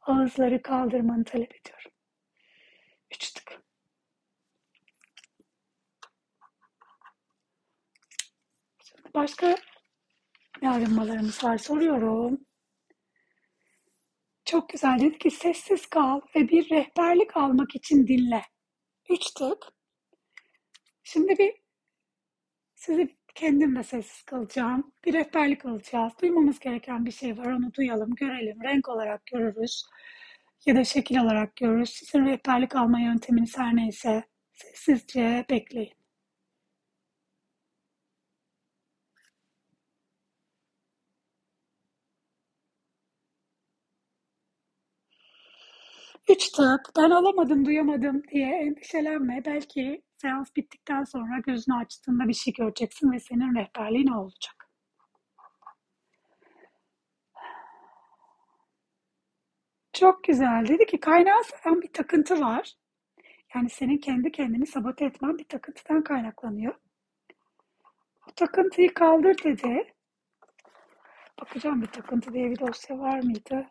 ağızları 0.00 0.62
kaldırmanı 0.62 1.24
talep 1.24 1.54
ediyorum. 1.54 1.95
Şimdi 8.82 9.14
başka 9.14 9.56
ne 10.62 10.70
arınmalarımız 10.70 11.44
var 11.44 11.58
soruyorum. 11.58 12.46
Çok 14.44 14.68
güzel. 14.68 15.00
Dedi 15.00 15.18
ki 15.18 15.30
sessiz 15.30 15.86
kal 15.86 16.20
ve 16.36 16.48
bir 16.48 16.70
rehberlik 16.70 17.36
almak 17.36 17.74
için 17.74 18.06
dinle. 18.06 18.42
Üç 19.10 19.30
tık. 19.30 19.66
Şimdi 21.02 21.38
bir 21.38 21.54
sizi 22.74 23.16
kendim 23.34 23.76
de 23.76 23.82
sessiz 23.82 24.22
kalacağım. 24.22 24.92
Bir 25.04 25.12
rehberlik 25.12 25.66
alacağız. 25.66 26.12
Duymamız 26.22 26.58
gereken 26.58 27.06
bir 27.06 27.10
şey 27.10 27.38
var. 27.38 27.46
Onu 27.46 27.74
duyalım, 27.74 28.14
görelim. 28.14 28.62
Renk 28.62 28.88
olarak 28.88 29.26
görürüz. 29.26 29.82
Ya 30.66 30.76
da 30.76 30.84
şekil 30.84 31.18
olarak 31.18 31.56
görürüz. 31.56 31.90
Sizin 31.90 32.26
rehberlik 32.26 32.76
alma 32.76 33.00
yönteminiz 33.00 33.58
her 33.58 33.76
neyse 33.76 34.24
sessizce 34.52 35.44
bekleyin. 35.50 35.94
Üç 46.28 46.48
tık, 46.50 46.80
ben 46.96 47.10
alamadım, 47.10 47.64
duyamadım 47.66 48.22
diye 48.32 48.46
endişelenme. 48.56 49.42
Belki 49.46 50.02
seans 50.22 50.48
bittikten 50.56 51.04
sonra 51.04 51.38
gözünü 51.46 51.74
açtığında 51.76 52.28
bir 52.28 52.34
şey 52.34 52.52
göreceksin 52.52 53.12
ve 53.12 53.20
senin 53.20 53.54
rehberliğin 53.54 54.06
olacak. 54.06 54.55
Çok 59.98 60.24
güzel. 60.24 60.68
Dedi 60.68 60.86
ki 60.86 61.00
kaynağı 61.00 61.44
saran 61.44 61.82
bir 61.82 61.92
takıntı 61.92 62.40
var. 62.40 62.72
Yani 63.54 63.70
senin 63.70 63.98
kendi 63.98 64.32
kendini 64.32 64.66
sabote 64.66 65.04
etmen 65.04 65.38
bir 65.38 65.44
takıntıdan 65.44 66.04
kaynaklanıyor. 66.04 66.74
Bu 68.26 68.32
takıntıyı 68.32 68.94
kaldır 68.94 69.36
dedi. 69.44 69.94
Bakacağım 71.40 71.82
bir 71.82 71.86
takıntı 71.86 72.32
diye 72.32 72.50
bir 72.50 72.58
dosya 72.58 72.98
var 72.98 73.20
mıydı? 73.20 73.66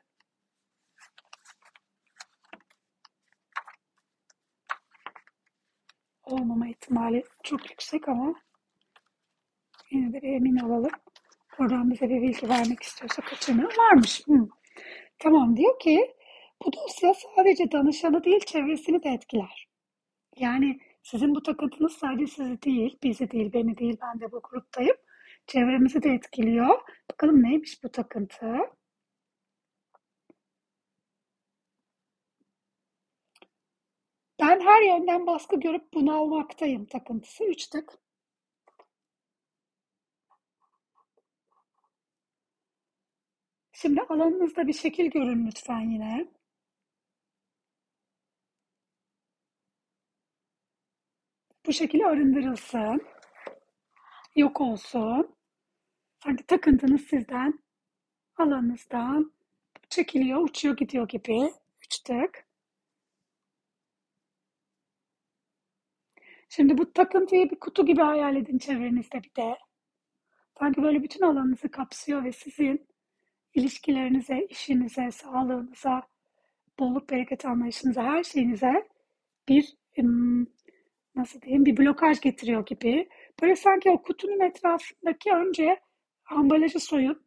olmama 6.23 6.67
ihtimali 6.67 7.23
çok 7.43 7.69
yüksek 7.69 8.09
ama 8.09 8.33
yine 9.91 10.13
de 10.13 10.21
bir 10.21 10.33
emin 10.33 10.57
olalım. 10.57 10.91
Oradan 11.59 11.91
bize 11.91 12.09
bir 12.09 12.21
bilgi 12.21 12.49
vermek 12.49 12.83
istiyorsa 12.83 13.21
kaçırmıyor. 13.21 13.73
Varmış. 13.77 14.21
Hı. 14.27 14.47
Tamam 15.19 15.57
diyor 15.57 15.79
ki 15.79 16.14
bu 16.63 16.73
dosya 16.73 17.13
sadece 17.13 17.71
danışanı 17.71 18.23
değil 18.23 18.39
çevresini 18.45 19.03
de 19.03 19.09
etkiler. 19.09 19.67
Yani 20.37 20.79
sizin 21.03 21.35
bu 21.35 21.43
takıntınız 21.43 21.93
sadece 21.93 22.27
sizi 22.27 22.61
değil, 22.61 22.97
bizi 23.03 23.31
değil, 23.31 23.53
beni 23.53 23.77
değil, 23.77 23.97
ben 24.01 24.19
de 24.19 24.31
bu 24.31 24.41
gruptayım. 24.51 24.95
Çevremizi 25.47 26.03
de 26.03 26.09
etkiliyor. 26.09 26.79
Bakalım 27.11 27.43
neymiş 27.43 27.83
bu 27.83 27.89
takıntı? 27.91 28.57
Ben 34.39 34.59
her 34.59 34.81
yönden 34.81 35.27
baskı 35.27 35.59
görüp 35.59 35.93
bunalmaktayım 35.93 36.85
takıntısı. 36.85 37.43
Üç 37.43 37.67
tık. 37.67 37.99
Şimdi 43.73 44.01
alanınızda 44.01 44.67
bir 44.67 44.73
şekil 44.73 45.05
görün 45.05 45.47
lütfen 45.47 45.79
yine. 45.79 46.27
Bu 51.67 51.73
şekil 51.73 52.07
arındırılsın. 52.07 53.01
Yok 54.35 54.61
olsun. 54.61 55.35
Sanki 56.23 56.43
takıntınız 56.43 57.01
sizden, 57.01 57.59
alanınızdan 58.37 59.33
çekiliyor, 59.89 60.41
uçuyor 60.41 60.77
gidiyor 60.77 61.07
gibi. 61.07 61.51
Üç 61.85 61.99
tık. 61.99 62.45
Şimdi 66.49 66.77
bu 66.77 66.93
takıntıyı 66.93 67.49
bir 67.49 67.59
kutu 67.59 67.85
gibi 67.85 68.01
hayal 68.01 68.35
edin 68.35 68.57
çevrenizde 68.57 69.23
bir 69.23 69.35
de. 69.35 69.57
Sanki 70.59 70.83
böyle 70.83 71.03
bütün 71.03 71.21
alanınızı 71.21 71.71
kapsıyor 71.71 72.23
ve 72.23 72.31
sizin 72.31 72.87
ilişkilerinize, 73.53 74.47
işinize, 74.49 75.11
sağlığınıza, 75.11 76.07
bolluk 76.79 77.09
bereket 77.09 77.45
anlayışınıza, 77.45 78.03
her 78.03 78.23
şeyinize 78.23 78.89
bir 79.47 79.73
nasıl 81.15 81.41
diyeyim 81.41 81.65
bir 81.65 81.77
blokaj 81.77 82.21
getiriyor 82.21 82.65
gibi. 82.65 83.09
Böyle 83.41 83.55
sanki 83.55 83.89
o 83.89 84.01
kutunun 84.01 84.39
etrafındaki 84.39 85.31
önce 85.31 85.79
ambalajı 86.25 86.79
soyun. 86.79 87.25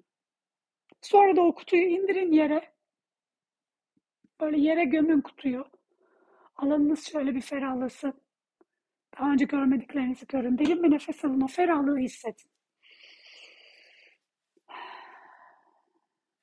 Sonra 1.03 1.37
da 1.37 1.41
o 1.41 1.55
kutuyu 1.55 1.83
indirin 1.83 2.33
yere. 2.33 2.73
Böyle 4.41 4.61
yere 4.61 4.85
gömün 4.85 5.21
kutuyu. 5.21 5.65
Alanınız 6.57 7.07
şöyle 7.07 7.35
bir 7.35 7.41
ferahlasın. 7.41 8.15
Daha 9.19 9.33
önce 9.33 9.45
görmediklerinizi 9.45 10.27
görün. 10.27 10.59
Derin 10.59 10.83
bir 10.83 10.91
nefes 10.91 11.25
alın. 11.25 11.41
O 11.41 11.47
ferahlığı 11.47 11.99
hissedin. 11.99 12.51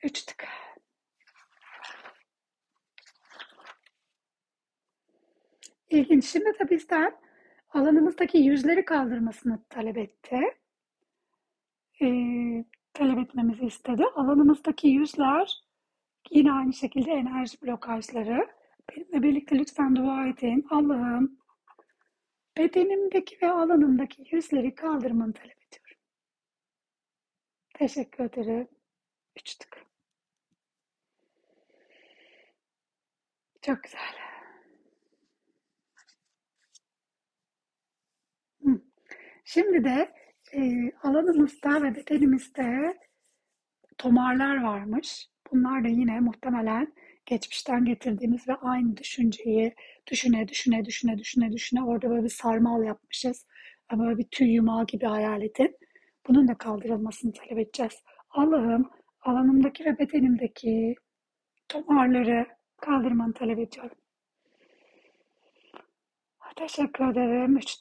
Üç 0.03 0.23
tık. 0.25 0.47
İlginç. 5.89 6.25
Şimdi 6.25 6.59
de 6.59 6.69
bizden 6.69 7.17
alanımızdaki 7.75 8.37
yüzleri 8.37 8.85
kaldırmasını 8.85 9.63
talep 9.69 9.97
etti. 9.97 10.39
Ee, 12.01 12.65
talep 12.93 13.17
etmemizi 13.17 13.65
istedi. 13.65 14.03
Alanımızdaki 14.15 14.87
yüzler 14.87 15.61
yine 16.31 16.51
aynı 16.51 16.73
şekilde 16.73 17.11
enerji 17.11 17.61
blokajları. 17.61 18.47
Benimle 18.91 19.23
birlikte 19.23 19.59
lütfen 19.59 19.95
dua 19.95 20.27
edin. 20.27 20.67
Allah'ım 20.69 21.39
bedenimdeki 22.57 23.37
ve 23.41 23.51
alanımdaki 23.51 24.27
yüzleri 24.31 24.75
kaldırmanı 24.75 25.33
talep 25.33 25.57
ediyorum. 25.57 26.01
Teşekkür 27.73 28.23
ederim. 28.23 28.67
Üç 29.35 29.55
tık. 29.55 29.85
Çok 33.61 33.83
güzel. 33.83 34.24
Şimdi 39.45 39.83
de 39.83 40.11
e, 40.53 40.91
alanımızda 41.03 41.83
ve 41.83 41.95
bedenimizde 41.95 42.97
tomarlar 43.97 44.63
varmış. 44.63 45.27
Bunlar 45.51 45.83
da 45.83 45.87
yine 45.87 46.19
muhtemelen 46.19 46.93
geçmişten 47.25 47.85
getirdiğimiz 47.85 48.47
ve 48.47 48.55
aynı 48.55 48.97
düşünceyi 48.97 49.75
düşüne 50.07 50.47
düşüne 50.47 50.85
düşüne 50.85 51.17
düşüne 51.17 51.51
düşüne 51.51 51.83
orada 51.83 52.09
böyle 52.09 52.23
bir 52.23 52.29
sarmal 52.29 52.83
yapmışız. 52.83 53.45
Böyle 53.97 54.17
bir 54.17 54.27
tüy 54.31 54.53
yumağı 54.53 54.85
gibi 54.85 55.05
hayal 55.05 55.41
edin. 55.41 55.77
Bunun 56.27 56.47
da 56.47 56.57
kaldırılmasını 56.57 57.33
talep 57.33 57.57
edeceğiz. 57.59 58.03
Allah'ım 58.29 58.89
alanımdaki 59.21 59.85
ve 59.85 59.99
bedenimdeki 59.99 60.95
tomarları 61.69 62.47
kaldırmanı 62.81 63.33
talep 63.33 63.59
ediyorum. 63.59 63.97
Teşekkür 66.55 67.11
ederim. 67.11 67.57
Üç 67.57 67.77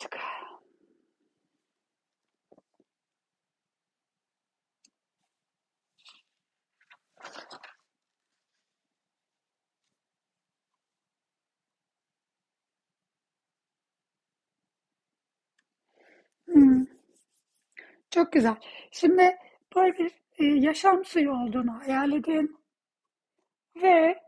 Hmm, 16.54 16.84
çok 18.10 18.32
güzel. 18.32 18.56
Şimdi 18.90 19.36
böyle 19.76 19.98
bir 19.98 20.12
e, 20.38 20.44
yaşam 20.44 21.04
suyu 21.04 21.32
olduğunu 21.32 21.78
hayal 21.80 22.12
edin 22.12 22.56
ve 23.82 24.22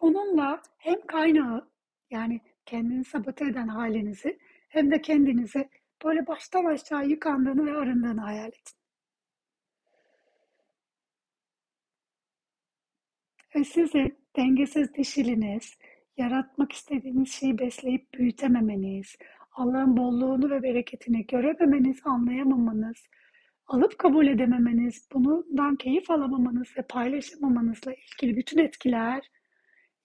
onunla 0.00 0.62
hem 0.78 1.06
kaynağı 1.06 1.70
yani 2.10 2.40
kendini 2.66 3.04
sabote 3.04 3.44
eden 3.46 3.68
halinizi 3.68 4.38
hem 4.68 4.90
de 4.90 5.02
kendinizi 5.02 5.68
böyle 6.04 6.26
baştan 6.26 6.64
aşağı 6.64 7.06
yıkandığını 7.06 7.66
ve 7.66 7.76
arındığını 7.78 8.20
hayal 8.20 8.48
edin. 8.48 8.72
Ve 13.56 13.64
sizin 13.64 14.18
dengesiz 14.36 14.94
dişiliniz, 14.94 15.78
yaratmak 16.16 16.72
istediğiniz 16.72 17.32
şeyi 17.32 17.58
besleyip 17.58 18.14
büyütememeniz, 18.14 19.16
Allah'ın 19.52 19.96
bolluğunu 19.96 20.50
ve 20.50 20.62
bereketini 20.62 21.26
görememeniz, 21.26 22.00
anlayamamanız, 22.04 23.06
alıp 23.66 23.98
kabul 23.98 24.26
edememeniz, 24.26 25.08
bundan 25.12 25.76
keyif 25.76 26.10
alamamanız 26.10 26.68
ve 26.76 26.82
paylaşamamanızla 26.82 27.92
ilgili 27.94 28.36
bütün 28.36 28.58
etkiler 28.58 29.30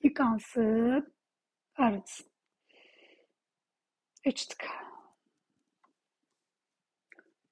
yıkansın, 0.03 1.13
arınsın. 1.75 2.27
Üç 4.25 4.45
tık. 4.45 4.65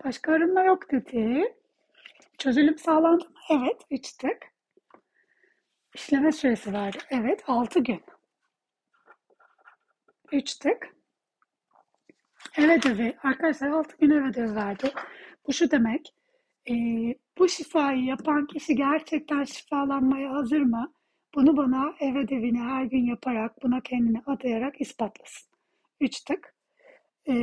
Başka 0.06 0.34
arınma 0.34 0.64
yok 0.64 0.92
dedi. 0.92 1.56
Çözülüm 2.38 2.78
sağlandı 2.78 3.30
mı? 3.30 3.36
Evet, 3.50 3.82
üç 3.92 4.14
tık. 4.14 4.38
İşleme 5.94 6.32
süresi 6.32 6.74
vardı. 6.74 6.98
Evet 7.10 7.44
6 7.48 7.80
gün. 7.80 8.04
3 10.32 10.56
tık. 10.56 10.95
Ev 12.58 12.70
ödevi. 12.70 13.16
Arkadaşlar 13.24 13.68
6 13.68 13.98
gün 13.98 14.10
ev 14.10 14.24
ödevi 14.24 14.56
verdi. 14.56 14.92
Bu 15.48 15.54
şu 15.54 15.72
demek. 15.72 16.14
E, 16.70 16.74
bu 17.38 17.50
şifayı 17.50 18.04
yapan 18.04 18.48
kişi 18.48 18.76
gerçekten 18.76 19.44
şifalanmaya 19.44 20.34
hazır 20.34 20.62
mı? 20.62 20.94
Bunu 21.36 21.58
bana 21.58 21.94
ev 22.00 22.16
ödevini 22.16 22.60
her 22.60 22.84
gün 22.84 23.06
yaparak, 23.06 23.64
buna 23.64 23.82
kendini 23.82 24.22
adayarak 24.26 24.82
ispatlasın. 24.82 25.52
Üç 26.02 26.20
tık. 26.20 26.56
E, 27.28 27.34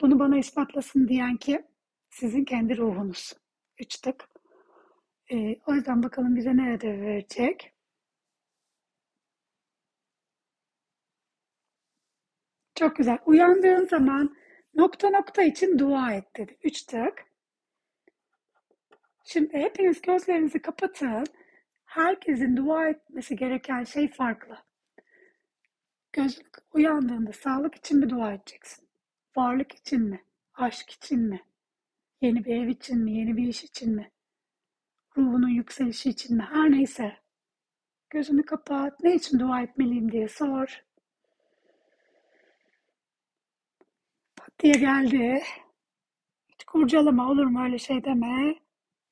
bunu 0.00 0.18
bana 0.18 0.38
ispatlasın 0.38 1.08
diyen 1.08 1.36
ki 1.36 1.62
sizin 2.10 2.44
kendi 2.44 2.76
ruhunuz. 2.76 3.32
Üç 3.78 3.96
tık. 4.00 4.28
E, 5.32 5.56
o 5.66 5.74
yüzden 5.74 6.02
bakalım 6.02 6.36
bize 6.36 6.56
ne 6.56 6.72
ödev 6.72 7.00
verecek. 7.00 7.69
Çok 12.80 12.96
güzel. 12.96 13.18
Uyandığın 13.26 13.86
zaman 13.86 14.36
nokta 14.74 15.10
nokta 15.10 15.42
için 15.42 15.78
dua 15.78 16.12
et 16.12 16.36
dedi. 16.36 16.58
Üç 16.62 16.82
tık. 16.82 17.24
Şimdi 19.24 19.58
hepiniz 19.58 20.02
gözlerinizi 20.02 20.62
kapatın. 20.62 21.24
Herkesin 21.84 22.56
dua 22.56 22.88
etmesi 22.88 23.36
gereken 23.36 23.84
şey 23.84 24.08
farklı. 24.08 24.58
Göz 26.12 26.42
uyandığında 26.72 27.32
sağlık 27.32 27.74
için 27.74 27.98
mi 27.98 28.10
dua 28.10 28.32
edeceksin? 28.32 28.88
Varlık 29.36 29.72
için 29.72 30.02
mi? 30.02 30.24
Aşk 30.54 30.90
için 30.90 31.20
mi? 31.20 31.40
Yeni 32.20 32.44
bir 32.44 32.56
ev 32.56 32.68
için 32.68 32.98
mi? 32.98 33.12
Yeni 33.12 33.36
bir 33.36 33.48
iş 33.48 33.64
için 33.64 33.94
mi? 33.94 34.10
Ruhunun 35.16 35.48
yükselişi 35.48 36.10
için 36.10 36.36
mi? 36.36 36.48
Her 36.52 36.70
neyse. 36.70 37.16
Gözünü 38.10 38.44
kapat. 38.44 39.00
Ne 39.00 39.14
için 39.14 39.38
dua 39.38 39.62
etmeliyim 39.62 40.12
diye 40.12 40.28
sor. 40.28 40.89
Diye 44.60 44.74
geldi. 44.74 45.42
Hiç 46.48 46.64
kurcalama 46.64 47.30
olur 47.30 47.46
mu 47.46 47.64
öyle 47.64 47.78
şey 47.78 48.04
deme. 48.04 48.54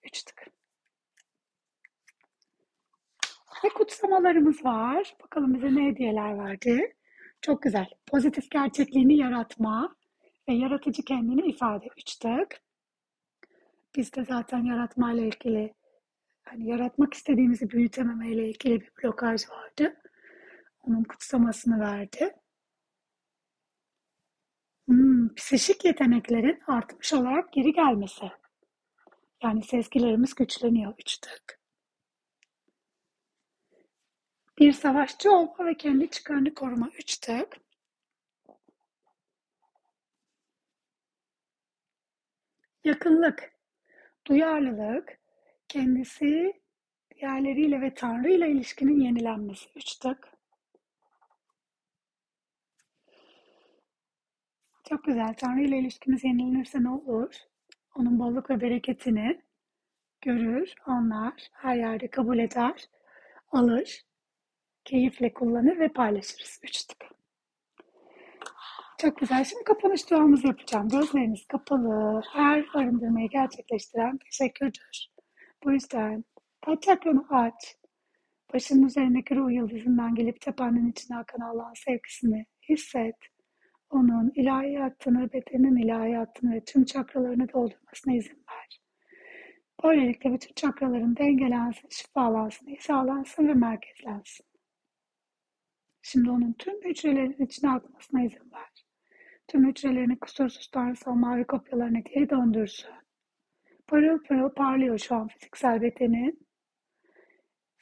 Üç 0.03 0.23
tık. 0.23 0.47
Ve 3.65 3.69
kutsamalarımız 3.69 4.65
var. 4.65 5.17
Bakalım 5.25 5.55
bize 5.55 5.75
ne 5.75 5.87
hediyeler 5.87 6.39
verdi. 6.39 6.97
Çok 7.43 7.63
güzel. 7.63 7.87
Pozitif 8.07 8.51
gerçekliğini 8.51 9.17
yaratma 9.17 9.97
ve 10.49 10.53
yaratıcı 10.53 11.03
kendini 11.03 11.47
ifade. 11.47 11.89
Üç 11.97 12.17
tık. 12.17 12.61
Bizde 13.97 14.25
zaten 14.25 14.65
yaratma 14.65 15.13
ile 15.13 15.27
ilgili 15.27 15.75
hani 16.45 16.69
yaratmak 16.69 17.15
istediğimizi 17.15 17.71
büyütememe 17.71 18.29
ile 18.29 18.49
ilgili 18.49 18.81
bir 18.81 18.91
blokaj 19.03 19.43
vardı. 19.51 19.97
Onun 20.83 21.05
kutsamasını 21.05 21.81
verdi. 21.81 22.35
Hmm, 24.88 25.35
psişik 25.35 25.85
yeteneklerin 25.85 26.61
artmış 26.66 27.12
olarak 27.12 27.53
geri 27.53 27.72
gelmesi. 27.72 28.31
Yani 29.42 29.62
sezgilerimiz 29.62 30.35
güçleniyor. 30.35 30.94
Üç 30.98 31.18
tık. 31.18 31.61
Bir 34.59 34.72
savaşçı 34.72 35.31
olma 35.33 35.66
ve 35.66 35.74
kendi 35.74 36.11
çıkarını 36.11 36.55
koruma. 36.55 36.88
Üç 36.98 37.18
tık. 37.18 37.57
Yakınlık, 42.85 43.53
duyarlılık, 44.27 45.18
kendisi 45.68 46.53
diğerleriyle 47.14 47.81
ve 47.81 47.94
Tanrı 47.94 48.31
ile 48.31 48.51
ilişkinin 48.51 49.01
yenilenmesi. 49.01 49.68
Üç 49.77 49.96
tık. 49.96 50.38
Çok 54.88 55.05
güzel. 55.05 55.35
Tanrı 55.35 55.62
ile 55.62 55.79
ilişkimiz 55.79 56.24
yenilenirse 56.24 56.83
ne 56.83 56.88
olur? 56.88 57.35
Onun 57.94 58.18
bolluk 58.18 58.51
ve 58.51 58.61
bereketini 58.61 59.40
görür, 60.20 60.74
anlar, 60.87 61.48
her 61.53 61.77
yerde 61.77 62.09
kabul 62.11 62.38
eder, 62.38 62.88
alır, 63.53 64.03
keyifle 64.85 65.33
kullanır 65.33 65.79
ve 65.79 65.88
paylaşırız. 65.88 66.61
Üç 66.62 66.85
tık. 66.85 67.05
Çok 68.98 69.16
güzel. 69.18 69.44
Şimdi 69.44 69.64
kapanış 69.64 70.11
duamızı 70.11 70.46
yapacağım. 70.46 70.88
Gözleriniz 70.88 71.46
kapalı. 71.46 72.22
Her 72.33 72.66
arındırmayı 72.74 73.29
gerçekleştiren 73.29 74.18
teşekkürdür. 74.18 75.09
Bu 75.64 75.72
yüzden 75.72 76.24
taç 76.61 76.83
çakranı 76.83 77.24
aç. 77.31 77.77
Başının 78.55 78.87
üzerindeki 78.87 79.37
ruh 79.37 79.51
yıldızından 79.51 80.14
gelip 80.14 80.40
tepenin 80.40 80.90
içine 80.90 81.16
akan 81.16 81.40
Allah'ın 81.40 81.74
sevgisini 81.74 82.46
hisset. 82.68 83.16
Onun 83.90 84.33
ilahiyatını, 84.35 85.33
bedenin 85.33 85.77
ilahiyatını 85.77 86.55
ve 86.55 86.64
tüm 86.64 86.85
çakralarını 86.85 87.53
doldurmasına 87.53 88.14
izin 88.14 88.44
ver. 88.51 88.81
Böylelikle 89.85 90.33
bütün 90.33 90.55
çakraların 90.55 91.16
dengelensin, 91.16 91.88
şifalansın, 91.88 92.66
hizalansın 92.66 93.48
ve 93.48 93.55
merkezlensin. 93.55 94.46
Şimdi 96.03 96.31
onun 96.31 96.53
tüm 96.53 96.85
hücrelerin 96.85 97.44
içine 97.44 97.70
akmasına 97.70 98.22
izin 98.22 98.53
ver. 98.53 98.87
Tüm 99.48 99.68
hücrelerini 99.68 100.18
kusursuz 100.18 100.70
tanrısal 100.70 101.14
mavi 101.14 101.44
kopyalarına 101.44 101.98
geri 101.98 102.31
döndürsün. 102.31 102.90
Parıl 103.87 104.22
pırıl 104.22 104.48
parlıyor 104.48 104.98
şu 104.98 105.14
an 105.14 105.29
fiziksel 105.29 105.83
bedenin. 105.83 106.48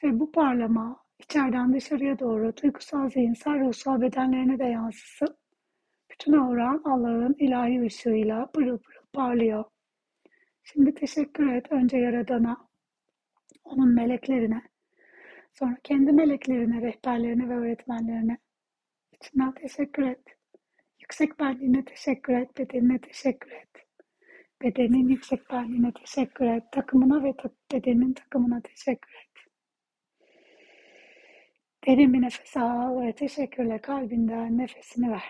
Ve 0.03 0.19
bu 0.19 0.31
parlama 0.31 1.03
içeriden 1.19 1.73
dışarıya 1.73 2.19
doğru 2.19 2.53
duygusal, 2.63 3.09
zihinsel, 3.09 3.59
ruhsal 3.59 4.01
bedenlerine 4.01 4.59
de 4.59 4.63
yansısın. 4.63 5.37
Bütün 6.19 6.33
avran 6.33 6.81
Allah'ın 6.85 7.35
ilahi 7.39 7.81
ışığıyla 7.81 8.51
pırıl 8.51 8.77
pırıl 8.77 9.05
parlıyor. 9.13 9.63
Şimdi 10.63 10.93
teşekkür 10.93 11.53
et 11.53 11.71
önce 11.71 11.97
Yaradan'a, 11.97 12.67
onun 13.63 13.95
meleklerine, 13.95 14.61
sonra 15.53 15.77
kendi 15.83 16.11
meleklerine, 16.11 16.81
rehberlerine 16.81 17.49
ve 17.49 17.53
öğretmenlerine. 17.53 18.37
İçinden 19.11 19.51
teşekkür 19.51 20.03
et. 20.03 20.21
Yüksek 20.99 21.39
benliğine 21.39 21.85
teşekkür 21.85 22.33
et, 22.33 22.57
bedenine 22.57 22.99
teşekkür 23.01 23.51
et. 23.51 23.69
Bedenin 24.63 25.07
yüksek 25.07 25.49
benliğine 25.49 25.91
teşekkür 25.93 26.45
et. 26.45 26.63
Takımına 26.71 27.23
ve 27.23 27.33
ta 27.37 27.49
bedenin 27.73 28.13
takımına 28.13 28.61
teşekkür 28.61 29.11
et. 29.11 29.27
Derin 31.87 32.13
bir 32.13 32.21
nefes 32.21 32.57
al 32.57 33.01
ve 33.01 33.15
teşekkürle 33.15 33.81
kalbinden 33.81 34.57
nefesini 34.57 35.11
ver. 35.11 35.23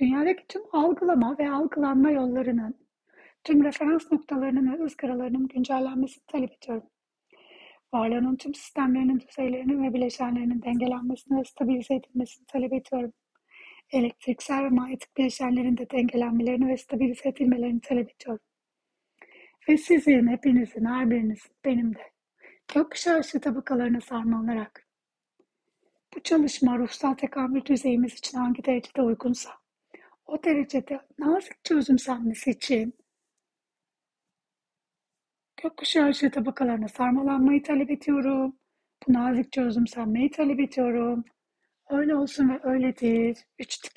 Dünyadaki 0.00 0.46
tüm 0.48 0.62
algılama 0.72 1.38
ve 1.38 1.50
algılanma 1.50 2.10
yollarının, 2.10 2.74
tüm 3.44 3.64
referans 3.64 4.12
noktalarının 4.12 4.72
ve 4.72 4.84
ızgaralarının 4.84 5.48
güncellenmesini 5.48 6.24
talep 6.26 6.52
ediyorum. 6.52 6.90
Varlığının 7.92 8.36
tüm 8.36 8.54
sistemlerinin, 8.54 9.20
düzeylerinin 9.20 9.82
ve 9.82 9.94
bileşenlerinin 9.94 10.62
dengelenmesini 10.62 11.38
ve 11.38 11.44
stabilize 11.44 11.94
edilmesini 11.94 12.46
talep 12.46 12.72
ediyorum. 12.72 13.12
Elektriksel 13.90 14.64
ve 14.64 14.68
manyetik 14.68 15.16
bileşenlerin 15.16 15.76
de 15.76 15.90
dengelenmelerini 15.90 16.68
ve 16.68 16.76
stabilize 16.76 17.28
edilmelerini 17.28 17.80
talep 17.80 18.10
ediyorum. 18.14 18.44
Ve 19.68 19.76
sizin, 19.76 20.26
hepinizin, 20.26 20.84
her 20.84 21.10
birinizin, 21.10 21.52
benim 21.64 21.94
de 21.94 22.12
gökkuşağı 22.74 23.20
ışığı 23.20 23.40
tabakalarına 23.40 24.00
sarmalarak 24.00 24.86
bu 26.14 26.20
çalışma 26.22 26.78
ruhsal 26.78 27.14
tekamül 27.14 27.64
düzeyimiz 27.64 28.14
için 28.14 28.38
hangi 28.38 28.64
derecede 28.64 29.02
uygunsa 29.02 29.63
o 30.26 30.44
derecede 30.44 31.00
nazik 31.18 31.64
çözümsenmesi 31.64 32.50
için 32.50 32.94
gökkuşağı 35.62 36.08
ışığı 36.08 36.30
tabakalarına 36.30 36.88
sarmalanmayı 36.88 37.62
talep 37.62 37.90
ediyorum. 37.90 38.56
Bu 39.08 39.12
nazik 39.12 39.52
çözümsenmeyi 39.52 40.30
talep 40.30 40.60
ediyorum. 40.60 41.24
Öyle 41.90 42.16
olsun 42.16 42.48
ve 42.48 42.60
öyledir. 42.62 43.38
Üç 43.58 43.78
tık. 43.78 43.92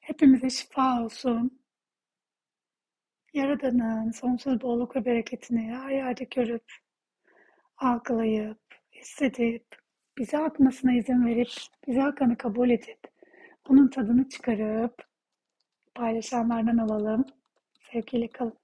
Hepimize 0.00 0.50
şifa 0.50 1.02
olsun. 1.04 1.60
Yaradan'ın 3.34 4.10
sonsuz 4.10 4.60
bolluk 4.60 4.96
ve 4.96 5.04
bereketini 5.04 5.74
her 5.76 5.90
yerde 5.90 6.24
görüp, 6.24 6.72
algılayıp, 7.78 8.58
hissedip, 8.92 9.66
bize 10.18 10.38
akmasına 10.38 10.92
izin 10.92 11.26
verip, 11.26 11.48
bize 11.86 12.02
akanı 12.04 12.36
kabul 12.36 12.70
edip, 12.70 13.00
onun 13.68 13.88
tadını 13.88 14.28
çıkarıp, 14.28 14.94
paylaşanlardan 15.94 16.78
alalım. 16.78 17.24
Sevgiyle 17.92 18.28
kalın. 18.28 18.58